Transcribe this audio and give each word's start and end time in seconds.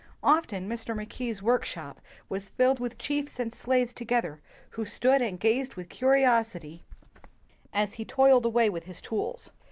Often 0.23 0.67
Mr. 0.67 0.95
Mackay 0.95 1.31
's 1.31 1.43
workshop 1.43 2.01
was 2.27 2.49
filled 2.49 2.79
with 2.79 2.97
chiefs 2.97 3.39
and 3.39 3.53
slaves 3.53 3.93
together, 3.93 4.41
who 4.71 4.83
stood 4.83 5.21
and 5.21 5.39
gazed 5.39 5.75
with 5.75 5.89
curi 5.89 6.23
osity 6.23 6.81
as 7.71 7.93
he 7.93 8.03
toiled 8.03 8.47
away 8.47 8.67
with 8.67 8.85
his 8.85 8.99
tools. 8.99 9.51